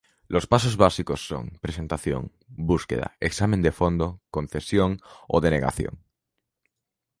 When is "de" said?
3.61-3.71